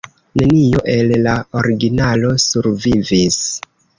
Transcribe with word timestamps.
Nenio 0.39 0.79
el 0.93 1.11
la 1.25 1.35
originalo 1.59 2.33
survivis. 2.47 3.39